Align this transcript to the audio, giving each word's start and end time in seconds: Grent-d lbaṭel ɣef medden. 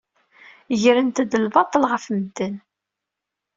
Grent-d 0.81 1.31
lbaṭel 1.45 1.83
ɣef 1.91 2.05
medden. 2.13 2.55